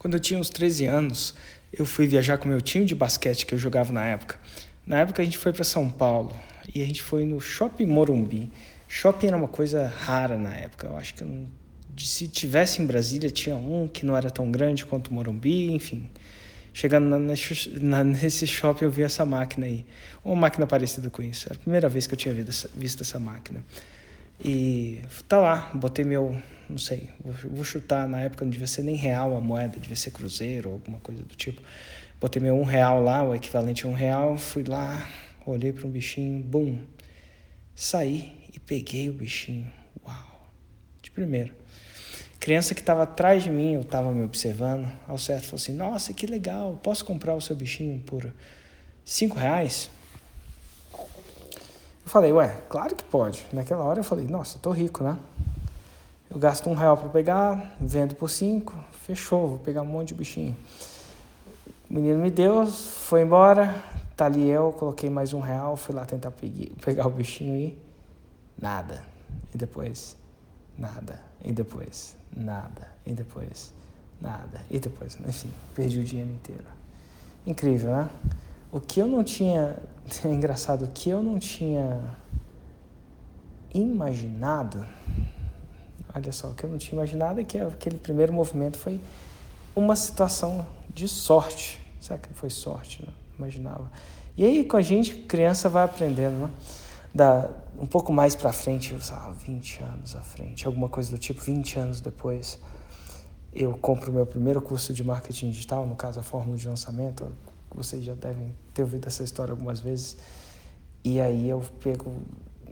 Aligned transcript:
Quando 0.00 0.14
eu 0.14 0.20
tinha 0.20 0.40
uns 0.40 0.48
13 0.48 0.86
anos, 0.86 1.34
eu 1.70 1.84
fui 1.84 2.06
viajar 2.06 2.38
com 2.38 2.48
meu 2.48 2.62
time 2.62 2.86
de 2.86 2.94
basquete 2.94 3.44
que 3.44 3.54
eu 3.54 3.58
jogava 3.58 3.92
na 3.92 4.02
época. 4.06 4.40
Na 4.86 5.00
época 5.00 5.20
a 5.20 5.24
gente 5.26 5.36
foi 5.36 5.52
para 5.52 5.62
São 5.62 5.90
Paulo 5.90 6.34
e 6.74 6.82
a 6.82 6.86
gente 6.86 7.02
foi 7.02 7.26
no 7.26 7.38
Shopping 7.38 7.84
Morumbi. 7.84 8.50
Shopping 8.88 9.26
era 9.26 9.36
uma 9.36 9.46
coisa 9.46 9.86
rara 9.86 10.38
na 10.38 10.56
época. 10.56 10.86
Eu 10.86 10.96
acho 10.96 11.12
que 11.12 11.22
eu 11.22 11.46
se 11.98 12.26
tivesse 12.28 12.80
em 12.80 12.86
Brasília 12.86 13.30
tinha 13.30 13.54
um 13.56 13.86
que 13.86 14.06
não 14.06 14.16
era 14.16 14.30
tão 14.30 14.50
grande 14.50 14.86
quanto 14.86 15.08
o 15.08 15.12
Morumbi, 15.12 15.70
enfim. 15.70 16.08
Chegando 16.72 17.06
na, 17.06 17.18
nesse 18.02 18.46
shopping 18.46 18.86
eu 18.86 18.90
vi 18.90 19.02
essa 19.02 19.26
máquina 19.26 19.66
aí. 19.66 19.84
Uma 20.24 20.36
máquina 20.36 20.66
parecida 20.66 21.10
com 21.10 21.22
isso. 21.22 21.46
Era 21.46 21.56
a 21.56 21.58
primeira 21.58 21.90
vez 21.90 22.06
que 22.06 22.14
eu 22.14 22.18
tinha 22.18 22.32
visto, 22.32 22.70
visto 22.74 23.02
essa 23.02 23.18
máquina. 23.18 23.62
E 24.42 25.02
tá 25.28 25.38
lá, 25.38 25.70
botei 25.74 26.04
meu, 26.04 26.40
não 26.68 26.78
sei, 26.78 27.10
vou, 27.44 27.62
chutar, 27.62 28.08
na 28.08 28.22
época 28.22 28.44
não 28.44 28.50
devia 28.50 28.66
ser 28.66 28.82
nem 28.82 28.94
real 28.94 29.36
a 29.36 29.40
moeda, 29.40 29.78
devia 29.78 29.96
ser 29.96 30.12
cruzeiro 30.12 30.70
ou 30.70 30.74
alguma 30.76 30.98
coisa 31.00 31.22
do 31.22 31.34
tipo. 31.34 31.60
Botei 32.18 32.40
meu 32.40 32.54
um 32.54 32.64
real 32.64 33.02
lá, 33.02 33.22
o 33.22 33.34
equivalente 33.34 33.86
a 33.86 33.88
um 33.88 33.92
real, 33.92 34.38
fui 34.38 34.64
lá, 34.64 35.06
olhei 35.44 35.72
para 35.72 35.86
um 35.86 35.90
bichinho, 35.90 36.42
bum, 36.42 36.78
saí 37.74 38.32
e 38.54 38.58
peguei 38.58 39.10
o 39.10 39.12
bichinho. 39.12 39.70
Uau! 40.06 40.50
De 41.02 41.10
primeiro. 41.10 41.54
Criança 42.38 42.74
que 42.74 42.80
estava 42.80 43.02
atrás 43.02 43.42
de 43.44 43.50
mim, 43.50 43.74
eu 43.74 43.82
estava 43.82 44.10
me 44.10 44.24
observando, 44.24 44.90
ao 45.06 45.18
certo 45.18 45.44
falou 45.44 45.56
assim, 45.56 45.74
nossa, 45.74 46.14
que 46.14 46.26
legal, 46.26 46.80
posso 46.82 47.04
comprar 47.04 47.34
o 47.34 47.40
seu 47.42 47.54
bichinho 47.54 48.00
por 48.00 48.32
cinco 49.04 49.38
reais? 49.38 49.90
Eu 52.04 52.10
falei, 52.10 52.32
ué, 52.32 52.60
claro 52.68 52.94
que 52.94 53.04
pode. 53.04 53.46
Naquela 53.52 53.84
hora 53.84 54.00
eu 54.00 54.04
falei, 54.04 54.26
nossa, 54.26 54.56
eu 54.56 54.62
tô 54.62 54.70
rico, 54.70 55.04
né? 55.04 55.18
Eu 56.30 56.38
gasto 56.38 56.70
um 56.70 56.74
real 56.74 56.96
para 56.96 57.08
pegar, 57.08 57.74
vendo 57.80 58.14
por 58.14 58.30
cinco, 58.30 58.74
fechou, 59.04 59.48
vou 59.48 59.58
pegar 59.58 59.82
um 59.82 59.86
monte 59.86 60.08
de 60.08 60.14
bichinho. 60.14 60.56
O 61.90 61.94
menino 61.94 62.20
me 62.20 62.30
deu, 62.30 62.66
foi 62.66 63.22
embora, 63.22 63.82
tá 64.16 64.26
ali 64.26 64.48
eu, 64.48 64.72
coloquei 64.72 65.10
mais 65.10 65.32
um 65.32 65.40
real, 65.40 65.76
fui 65.76 65.92
lá 65.92 66.04
tentar 66.04 66.32
pegar 66.84 67.06
o 67.06 67.10
bichinho 67.10 67.56
e 67.56 67.78
nada. 68.56 69.02
E 69.52 69.58
depois, 69.58 70.16
nada. 70.78 71.20
E 71.42 71.52
depois, 71.52 72.16
nada. 72.36 72.86
E 73.04 73.12
depois, 73.12 73.74
nada. 74.20 74.60
E 74.70 74.78
depois, 74.78 75.18
enfim, 75.26 75.50
perdi 75.74 75.98
o 75.98 76.04
dinheiro 76.04 76.30
inteiro. 76.30 76.64
Incrível, 77.44 77.90
né? 77.90 78.10
O 78.70 78.78
que 78.78 79.00
eu 79.00 79.08
não 79.08 79.24
tinha, 79.24 79.76
é 80.24 80.28
engraçado, 80.28 80.88
que 80.92 81.10
eu 81.10 81.22
não 81.22 81.38
tinha 81.38 82.00
imaginado, 83.72 84.86
olha 86.14 86.32
só, 86.32 86.48
o 86.48 86.54
que 86.54 86.64
eu 86.64 86.70
não 86.70 86.78
tinha 86.78 86.94
imaginado 86.94 87.40
é 87.40 87.44
que 87.44 87.58
aquele 87.58 87.98
primeiro 87.98 88.32
movimento 88.32 88.78
foi 88.78 89.00
uma 89.74 89.94
situação 89.96 90.66
de 90.92 91.06
sorte. 91.06 91.80
Será 92.00 92.18
que 92.18 92.32
foi 92.34 92.50
sorte? 92.50 93.04
Não 93.04 93.12
imaginava. 93.38 93.90
E 94.36 94.44
aí, 94.44 94.64
com 94.64 94.76
a 94.76 94.82
gente, 94.82 95.14
criança 95.14 95.68
vai 95.68 95.84
aprendendo, 95.84 96.46
né? 96.46 96.50
Da, 97.12 97.50
um 97.78 97.86
pouco 97.86 98.12
mais 98.12 98.36
para 98.36 98.52
frente, 98.52 98.92
eu, 98.92 98.98
ah, 99.12 99.32
20 99.44 99.82
anos 99.82 100.14
à 100.14 100.20
frente, 100.20 100.66
alguma 100.66 100.88
coisa 100.88 101.10
do 101.10 101.18
tipo, 101.18 101.40
20 101.40 101.78
anos 101.78 102.00
depois, 102.00 102.58
eu 103.52 103.76
compro 103.78 104.12
meu 104.12 104.24
primeiro 104.24 104.62
curso 104.62 104.92
de 104.92 105.02
marketing 105.02 105.50
digital, 105.50 105.86
no 105.86 105.96
caso 105.96 106.20
a 106.20 106.22
fórmula 106.22 106.56
de 106.56 106.68
lançamento, 106.68 107.32
vocês 107.76 108.04
já 108.04 108.14
devem 108.14 108.54
ter 108.74 108.82
ouvido 108.82 109.06
essa 109.06 109.22
história 109.22 109.52
algumas 109.52 109.80
vezes. 109.80 110.16
E 111.02 111.20
aí 111.20 111.48
eu 111.48 111.60
pego, 111.82 112.22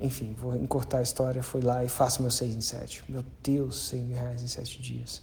enfim, 0.00 0.34
vou 0.34 0.56
encurtar 0.56 0.98
a 0.98 1.02
história, 1.02 1.42
fui 1.42 1.60
lá 1.60 1.84
e 1.84 1.88
faço 1.88 2.22
meu 2.22 2.30
6 2.30 2.54
em 2.54 2.60
7. 2.60 3.04
Meu 3.08 3.24
Deus, 3.42 3.88
100 3.88 4.02
mil 4.02 4.16
reais 4.16 4.42
em 4.42 4.48
7 4.48 4.82
dias. 4.82 5.22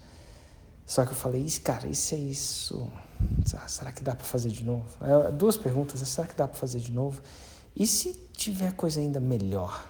Só 0.85 1.05
que 1.05 1.11
eu 1.11 1.15
falei, 1.15 1.45
cara, 1.63 1.87
isso 1.87 2.13
é 2.15 2.17
isso. 2.17 2.91
Será 3.67 3.91
que 3.91 4.03
dá 4.03 4.15
para 4.15 4.25
fazer 4.25 4.49
de 4.49 4.63
novo? 4.63 4.85
É, 5.01 5.31
duas 5.31 5.57
perguntas, 5.57 5.99
né? 6.01 6.05
será 6.05 6.27
que 6.27 6.35
dá 6.35 6.47
para 6.47 6.57
fazer 6.57 6.79
de 6.79 6.91
novo? 6.91 7.21
E 7.75 7.87
se 7.87 8.13
tiver 8.33 8.73
coisa 8.73 8.99
ainda 8.99 9.19
melhor? 9.19 9.87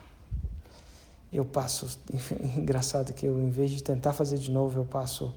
Eu 1.32 1.44
passo, 1.44 2.00
engraçado 2.56 3.12
que 3.12 3.26
eu, 3.26 3.40
em 3.42 3.50
vez 3.50 3.72
de 3.72 3.82
tentar 3.82 4.14
fazer 4.14 4.38
de 4.38 4.52
novo, 4.52 4.80
eu 4.80 4.86
passo, 4.86 5.34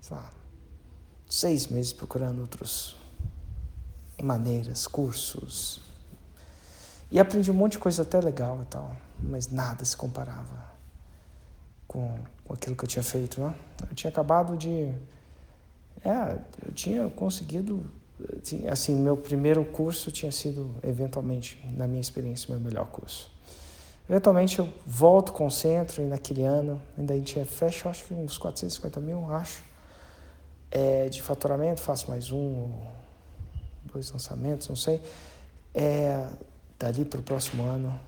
sei 0.00 0.16
lá, 0.16 0.32
seis 1.28 1.68
meses 1.68 1.92
procurando 1.92 2.40
outros 2.40 2.97
maneiras, 4.22 4.86
cursos. 4.86 5.80
E 7.10 7.18
aprendi 7.18 7.50
um 7.50 7.54
monte 7.54 7.72
de 7.72 7.78
coisa 7.78 8.02
até 8.02 8.20
legal 8.20 8.60
e 8.62 8.66
tal, 8.66 8.94
mas 9.18 9.48
nada 9.48 9.84
se 9.84 9.96
comparava 9.96 10.68
com, 11.86 12.18
com 12.44 12.52
aquilo 12.52 12.76
que 12.76 12.84
eu 12.84 12.88
tinha 12.88 13.02
feito, 13.02 13.40
né? 13.40 13.54
Eu 13.88 13.94
tinha 13.94 14.10
acabado 14.10 14.56
de... 14.56 14.92
É, 16.04 16.38
eu 16.66 16.72
tinha 16.72 17.08
conseguido... 17.10 17.84
Assim, 18.70 18.96
meu 18.96 19.16
primeiro 19.16 19.64
curso 19.64 20.10
tinha 20.10 20.32
sido, 20.32 20.74
eventualmente, 20.82 21.64
na 21.76 21.86
minha 21.86 22.00
experiência, 22.00 22.50
meu 22.50 22.60
melhor 22.60 22.86
curso. 22.86 23.30
Eventualmente 24.10 24.58
eu 24.58 24.68
volto, 24.86 25.32
concentro, 25.32 26.02
e 26.02 26.06
naquele 26.06 26.42
ano 26.42 26.80
ainda 26.96 27.14
a 27.14 27.16
gente 27.16 27.42
fecha, 27.44 27.88
acho 27.88 28.04
que 28.06 28.14
uns 28.14 28.38
450 28.38 29.00
mil, 29.00 29.30
acho, 29.32 29.62
é, 30.70 31.08
de 31.08 31.22
faturamento, 31.22 31.80
faço 31.80 32.10
mais 32.10 32.32
um, 32.32 32.70
dois 33.98 34.10
lançamentos, 34.12 34.68
não 34.68 34.76
sei. 34.76 35.02
É, 35.74 36.26
dali 36.78 37.04
para 37.04 37.20
o 37.20 37.22
próximo 37.22 37.64
ano, 37.64 37.98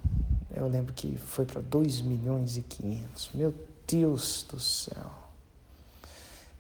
eu 0.55 0.69
lembro 0.69 0.93
que 0.95 1.19
foi 1.19 1.45
para 1.45 1.61
2 1.61 2.01
milhões 2.01 2.57
e 2.57 2.63
500. 2.63 3.31
Meu 3.35 3.55
Deus 3.87 4.47
do 4.49 4.61
céu. 4.61 5.11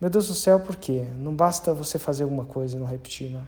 Meu 0.01 0.11
Deus 0.11 0.29
do 0.29 0.35
céu, 0.35 0.59
por 0.61 0.77
quê? 0.77 1.07
Não 1.17 1.35
basta 1.35 1.73
você 1.73 1.99
fazer 1.99 2.25
alguma 2.25 2.45
coisa 2.45 2.77
e 2.77 2.81
não 2.81 2.87
repetir, 2.87 3.31
né? 3.31 3.43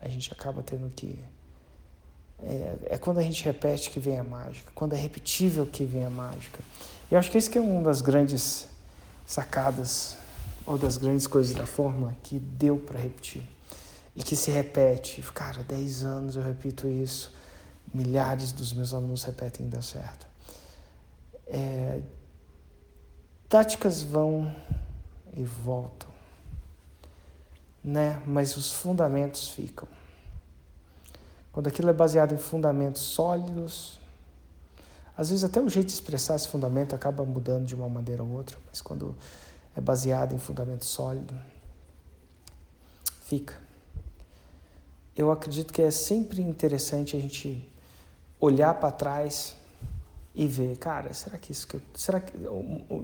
A 0.00 0.08
gente 0.08 0.32
acaba 0.32 0.62
tendo 0.62 0.90
que. 0.90 1.18
É, 2.42 2.76
é, 2.86 2.98
quando 2.98 3.18
a 3.18 3.22
gente 3.22 3.44
repete 3.44 3.90
que 3.90 4.00
vem 4.00 4.18
a 4.18 4.24
mágica, 4.24 4.72
quando 4.74 4.94
é 4.94 4.96
repetível 4.96 5.66
que 5.66 5.84
vem 5.84 6.04
a 6.04 6.10
mágica. 6.10 6.58
E 7.10 7.14
eu 7.14 7.18
acho 7.18 7.30
que 7.30 7.36
esse 7.36 7.50
que 7.50 7.58
é 7.58 7.60
uma 7.60 7.82
das 7.82 8.00
grandes 8.00 8.66
sacadas, 9.26 10.16
ou 10.64 10.78
das 10.78 10.96
grandes 10.96 11.26
coisas 11.26 11.54
da 11.54 11.66
fórmula 11.66 12.16
que 12.22 12.38
deu 12.38 12.78
para 12.78 12.98
repetir 12.98 13.42
e 14.14 14.22
que 14.22 14.36
se 14.36 14.50
repete. 14.50 15.22
Cara, 15.34 15.62
10 15.62 16.04
anos 16.04 16.36
eu 16.36 16.42
repito 16.42 16.88
isso, 16.88 17.32
milhares 17.92 18.52
dos 18.52 18.72
meus 18.72 18.92
alunos 18.94 19.24
repetem 19.24 19.66
e 19.66 19.68
dá 19.68 19.82
certo. 19.82 20.26
É, 21.46 22.00
táticas 23.48 24.02
vão 24.02 24.54
e 25.36 25.42
voltam, 25.42 26.08
né? 27.82 28.22
mas 28.26 28.56
os 28.56 28.72
fundamentos 28.72 29.48
ficam. 29.48 29.88
Quando 31.52 31.66
aquilo 31.66 31.90
é 31.90 31.92
baseado 31.92 32.32
em 32.32 32.38
fundamentos 32.38 33.02
sólidos, 33.02 33.98
às 35.16 35.30
vezes 35.30 35.44
até 35.44 35.60
o 35.60 35.68
jeito 35.68 35.88
de 35.88 35.92
expressar 35.92 36.36
esse 36.36 36.46
fundamento 36.46 36.94
acaba 36.94 37.24
mudando 37.24 37.66
de 37.66 37.74
uma 37.74 37.88
maneira 37.88 38.22
ou 38.22 38.30
outra, 38.30 38.56
mas 38.68 38.80
quando 38.80 39.16
é 39.76 39.80
baseado 39.80 40.32
em 40.32 40.38
fundamento 40.38 40.84
sólido, 40.84 41.34
fica 43.24 43.69
eu 45.16 45.30
acredito 45.30 45.72
que 45.72 45.82
é 45.82 45.90
sempre 45.90 46.40
interessante 46.40 47.16
a 47.16 47.20
gente 47.20 47.68
olhar 48.40 48.74
para 48.74 48.90
trás 48.90 49.56
e 50.34 50.46
ver, 50.46 50.76
cara, 50.76 51.12
será 51.12 51.36
que 51.36 51.52
isso 51.52 51.66
que 51.66 51.76
eu, 51.76 51.82
será 51.94 52.20
que 52.20 52.32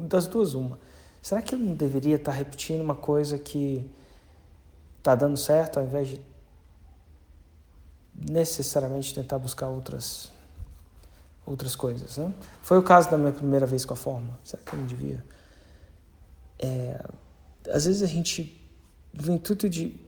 das 0.00 0.26
duas 0.26 0.54
uma, 0.54 0.78
será 1.20 1.42
que 1.42 1.54
eu 1.54 1.58
não 1.58 1.74
deveria 1.74 2.16
estar 2.16 2.32
tá 2.32 2.38
repetindo 2.38 2.80
uma 2.80 2.94
coisa 2.94 3.38
que 3.38 3.88
está 4.98 5.14
dando 5.14 5.36
certo 5.36 5.78
ao 5.78 5.84
invés 5.84 6.08
de 6.08 6.20
necessariamente 8.14 9.14
tentar 9.14 9.38
buscar 9.38 9.68
outras 9.68 10.32
outras 11.44 11.76
coisas, 11.76 12.16
né? 12.16 12.34
Foi 12.60 12.76
o 12.76 12.82
caso 12.82 13.08
da 13.08 13.16
minha 13.16 13.30
primeira 13.30 13.66
vez 13.66 13.84
com 13.84 13.94
a 13.94 13.96
fórmula. 13.96 14.36
Será 14.42 14.60
que 14.64 14.72
eu 14.72 14.80
não 14.80 14.86
devia? 14.86 15.24
É, 16.58 17.00
às 17.70 17.84
vezes 17.84 18.02
a 18.02 18.06
gente, 18.06 18.60
no 19.12 19.32
intuito 19.32 19.68
de 19.68 20.05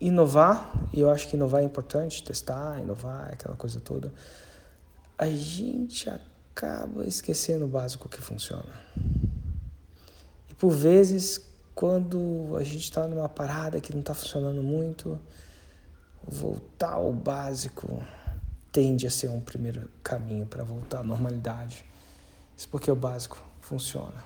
inovar, 0.00 0.72
e 0.92 1.00
eu 1.00 1.10
acho 1.10 1.28
que 1.28 1.36
inovar 1.36 1.62
é 1.62 1.64
importante, 1.64 2.22
testar, 2.22 2.80
inovar, 2.80 3.30
aquela 3.32 3.56
coisa 3.56 3.80
toda, 3.80 4.12
a 5.16 5.26
gente 5.26 6.08
acaba 6.08 7.06
esquecendo 7.06 7.64
o 7.64 7.68
básico 7.68 8.08
que 8.08 8.20
funciona. 8.20 8.72
E 10.50 10.54
por 10.54 10.70
vezes, 10.70 11.40
quando 11.74 12.56
a 12.56 12.64
gente 12.64 12.82
está 12.82 13.06
numa 13.06 13.28
parada 13.28 13.80
que 13.80 13.92
não 13.92 14.00
está 14.00 14.14
funcionando 14.14 14.62
muito, 14.62 15.18
voltar 16.26 16.94
ao 16.94 17.12
básico 17.12 18.02
tende 18.72 19.06
a 19.06 19.10
ser 19.10 19.30
um 19.30 19.40
primeiro 19.40 19.88
caminho 20.02 20.44
para 20.44 20.62
voltar 20.62 21.00
à 21.00 21.02
normalidade. 21.02 21.82
Isso 22.54 22.68
porque 22.68 22.90
o 22.90 22.96
básico 22.96 23.38
funciona. 23.60 24.22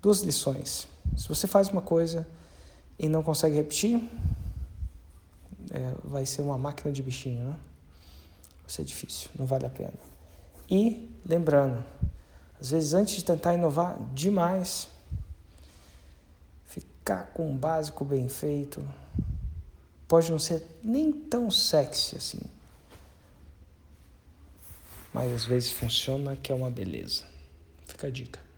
Duas 0.00 0.20
lições. 0.20 0.88
Se 1.14 1.28
você 1.28 1.46
faz 1.46 1.68
uma 1.68 1.82
coisa 1.82 2.26
e 2.98 3.06
não 3.06 3.22
consegue 3.22 3.56
repetir, 3.56 4.08
é, 5.70 5.94
vai 6.04 6.26
ser 6.26 6.42
uma 6.42 6.58
máquina 6.58 6.92
de 6.92 7.02
bichinho, 7.02 7.44
né? 7.44 7.56
Vai 8.62 8.70
ser 8.70 8.84
difícil, 8.84 9.30
não 9.38 9.46
vale 9.46 9.66
a 9.66 9.70
pena. 9.70 9.94
E, 10.70 11.10
lembrando, 11.26 11.84
às 12.60 12.70
vezes 12.70 12.94
antes 12.94 13.16
de 13.16 13.24
tentar 13.24 13.54
inovar 13.54 13.98
demais, 14.12 14.88
ficar 16.66 17.26
com 17.32 17.50
um 17.50 17.56
básico 17.56 18.04
bem 18.04 18.28
feito. 18.28 18.86
Pode 20.06 20.30
não 20.30 20.38
ser 20.38 20.64
nem 20.82 21.12
tão 21.12 21.50
sexy 21.50 22.16
assim. 22.16 22.40
Mas 25.12 25.32
às 25.32 25.44
vezes 25.44 25.72
funciona 25.72 26.36
que 26.36 26.52
é 26.52 26.54
uma 26.54 26.70
beleza. 26.70 27.24
Fica 27.86 28.06
a 28.06 28.10
dica. 28.10 28.49